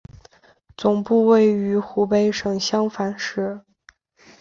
[0.75, 3.61] 总部位于湖北省襄樊市。